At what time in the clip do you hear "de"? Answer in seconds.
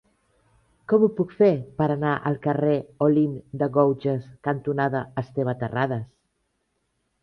3.63-3.71